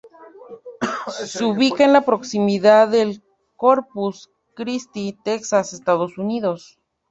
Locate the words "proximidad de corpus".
2.05-4.31